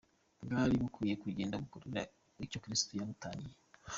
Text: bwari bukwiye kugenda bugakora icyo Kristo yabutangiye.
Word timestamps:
bwari 0.43 0.73
bukwiye 0.81 1.13
kugenda 1.23 1.55
bugakora 1.61 2.01
icyo 2.45 2.57
Kristo 2.63 2.91
yabutangiye. 2.93 3.55